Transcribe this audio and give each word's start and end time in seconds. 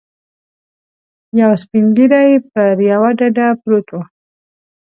یو 1.41 1.51
سپین 1.61 1.85
ږیری 1.95 2.29
پر 2.51 2.75
یوه 2.91 3.09
ډډه 3.17 3.47
پروت 3.61 3.87
و. 3.91 3.97